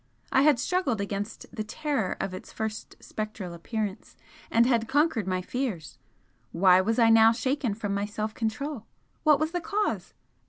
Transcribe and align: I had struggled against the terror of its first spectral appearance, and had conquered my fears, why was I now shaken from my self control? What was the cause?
I 0.31 0.41
had 0.41 0.57
struggled 0.57 0.99
against 0.99 1.45
the 1.55 1.63
terror 1.63 2.17
of 2.19 2.33
its 2.33 2.51
first 2.51 2.95
spectral 2.99 3.53
appearance, 3.53 4.17
and 4.49 4.65
had 4.65 4.87
conquered 4.87 5.27
my 5.27 5.43
fears, 5.43 5.99
why 6.51 6.81
was 6.81 6.97
I 6.97 7.11
now 7.11 7.31
shaken 7.31 7.75
from 7.75 7.93
my 7.93 8.07
self 8.07 8.33
control? 8.33 8.87
What 9.21 9.39
was 9.39 9.51
the 9.51 9.61
cause? 9.61 10.15